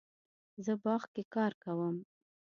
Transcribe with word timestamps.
زه 0.65 0.73
باغ 0.83 1.03
کې 1.13 1.23
کار 1.33 1.51
کوم 1.63 1.95